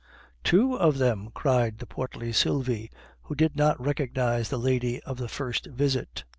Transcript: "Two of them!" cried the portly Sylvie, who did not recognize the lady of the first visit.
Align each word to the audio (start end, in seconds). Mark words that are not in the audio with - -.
"Two 0.43 0.73
of 0.75 0.97
them!" 0.97 1.29
cried 1.35 1.77
the 1.77 1.85
portly 1.85 2.33
Sylvie, 2.33 2.89
who 3.21 3.35
did 3.35 3.55
not 3.55 3.79
recognize 3.79 4.49
the 4.49 4.57
lady 4.57 4.99
of 5.01 5.17
the 5.19 5.27
first 5.29 5.67
visit. 5.67 6.23